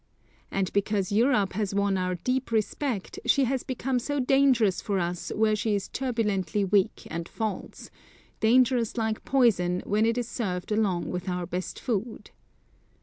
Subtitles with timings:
[0.49, 5.31] And because Europe has won our deep respect, she has become so dangerous for us
[5.35, 7.91] where she is turbulently weak and false,
[8.39, 12.31] dangerous like poison when it is served along with our best food.